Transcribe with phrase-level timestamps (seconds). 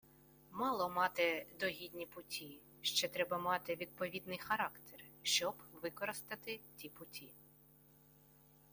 [0.51, 7.33] Мало мати догідні путі, ще треба мати відповідний характер, щоб використати ті путі.